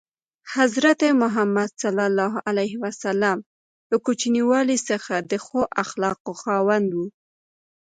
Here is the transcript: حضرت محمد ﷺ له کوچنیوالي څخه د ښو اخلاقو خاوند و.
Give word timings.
حضرت 0.55 0.99
محمد 1.21 1.69
ﷺ 1.81 3.35
له 3.91 3.97
کوچنیوالي 4.05 4.77
څخه 4.89 5.15
د 5.31 5.33
ښو 5.45 5.59
اخلاقو 5.83 6.31
خاوند 6.41 6.89
و. 6.93 6.99